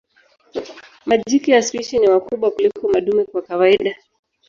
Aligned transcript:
Majike 1.05 1.51
ya 1.51 1.61
spishi 1.63 1.99
ni 1.99 2.07
wakubwa 2.09 2.51
kuliko 2.51 2.87
madume 2.87 3.23
kwa 3.25 3.41
kawaida. 3.41 3.95